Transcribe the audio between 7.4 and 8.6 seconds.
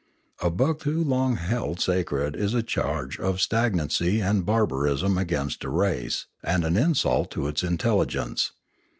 its intelligence.